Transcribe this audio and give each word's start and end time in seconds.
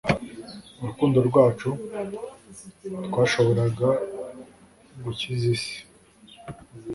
urukundo 0.81 1.17
rwacu, 1.29 1.69
twashoboraga 3.05 3.89
gukiza 5.03 5.47
isi 5.55 5.77